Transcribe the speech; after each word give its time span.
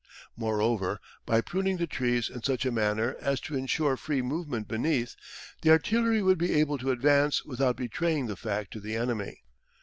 Moreover, 0.35 0.99
by 1.27 1.41
pruning 1.41 1.77
the 1.77 1.85
trees 1.85 2.27
in 2.27 2.41
such 2.41 2.65
a 2.65 2.71
manner 2.71 3.15
as 3.19 3.39
to 3.41 3.55
ensure 3.55 3.95
free 3.95 4.23
movement 4.23 4.67
beneath, 4.67 5.15
the 5.61 5.69
artillery 5.69 6.23
would 6.23 6.39
be 6.39 6.55
able 6.59 6.79
to 6.79 6.89
advance 6.89 7.45
without 7.45 7.77
betraying 7.77 8.25
the 8.25 8.35
fact 8.35 8.73
to 8.73 8.79
the 8.79 8.95
enemy. 8.95 9.43